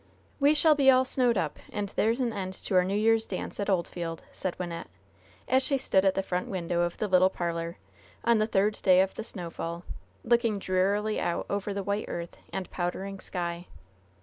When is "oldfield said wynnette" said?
3.69-4.87